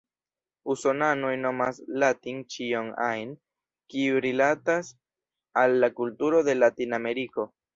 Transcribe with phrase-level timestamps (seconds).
[0.73, 3.35] Usonanoj nomas "latin" ĉion ajn,
[3.95, 4.91] kiu rilatas
[5.65, 7.51] al la kulturo de Latin-Ameriko.